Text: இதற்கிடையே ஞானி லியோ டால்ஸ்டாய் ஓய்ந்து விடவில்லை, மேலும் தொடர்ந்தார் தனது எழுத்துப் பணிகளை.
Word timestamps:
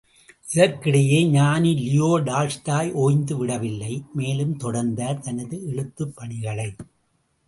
இதற்கிடையே 0.53 1.29
ஞானி 1.29 1.73
லியோ 1.75 2.19
டால்ஸ்டாய் 2.19 2.91
ஓய்ந்து 2.91 3.37
விடவில்லை, 3.37 4.03
மேலும் 4.13 4.57
தொடர்ந்தார் 4.57 5.19
தனது 5.19 5.67
எழுத்துப் 5.67 6.15
பணிகளை. 6.15 6.75